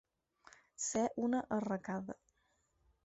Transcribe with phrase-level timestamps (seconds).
[0.85, 2.17] Ser una arracada.